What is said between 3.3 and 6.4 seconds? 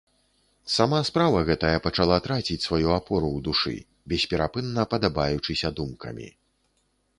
ў душы, бесперапынна падабаючыся думкамі.